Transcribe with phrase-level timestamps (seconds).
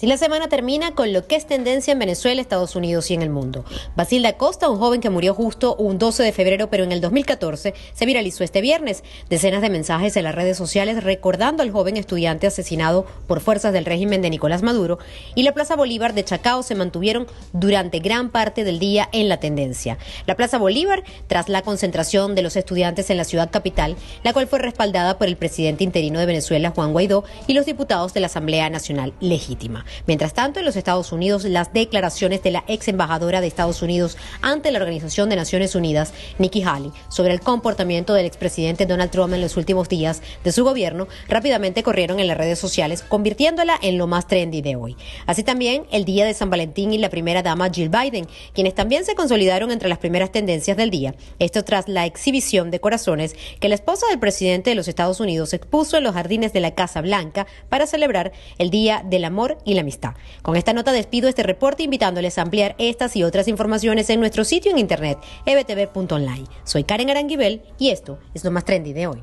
[0.00, 3.20] Si la semana termina con lo que es tendencia en Venezuela, Estados Unidos y en
[3.20, 3.66] el mundo.
[3.96, 7.74] Basilda Costa, un joven que murió justo un 12 de febrero, pero en el 2014,
[7.92, 9.04] se viralizó este viernes.
[9.28, 13.84] Decenas de mensajes en las redes sociales recordando al joven estudiante asesinado por fuerzas del
[13.84, 14.98] régimen de Nicolás Maduro
[15.34, 19.38] y la Plaza Bolívar de Chacao se mantuvieron durante gran parte del día en la
[19.38, 19.98] tendencia.
[20.24, 24.46] La Plaza Bolívar, tras la concentración de los estudiantes en la ciudad capital, la cual
[24.46, 28.28] fue respaldada por el presidente interino de Venezuela, Juan Guaidó, y los diputados de la
[28.28, 29.84] Asamblea Nacional Legítima.
[30.06, 34.16] Mientras tanto, en los Estados Unidos, las declaraciones de la ex embajadora de Estados Unidos
[34.42, 39.34] ante la Organización de Naciones Unidas, Nikki Haley, sobre el comportamiento del expresidente Donald Trump
[39.34, 43.98] en los últimos días de su gobierno, rápidamente corrieron en las redes sociales, convirtiéndola en
[43.98, 44.96] lo más trendy de hoy.
[45.26, 49.04] Así también el día de San Valentín y la primera dama Jill Biden, quienes también
[49.04, 51.14] se consolidaron entre las primeras tendencias del día.
[51.38, 55.52] Esto tras la exhibición de corazones que la esposa del presidente de los Estados Unidos
[55.52, 59.74] expuso en los jardines de la Casa Blanca para celebrar el Día del Amor y
[59.80, 60.14] amistad.
[60.42, 64.44] Con esta nota despido este reporte invitándoles a ampliar estas y otras informaciones en nuestro
[64.44, 66.44] sitio en internet ebtv.online.
[66.64, 69.22] Soy Karen Aranguibel y esto es lo más trendy de hoy.